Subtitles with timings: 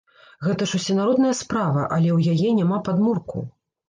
[0.45, 3.45] Гэта ж усенародная справа, але ў яе няма падмурку.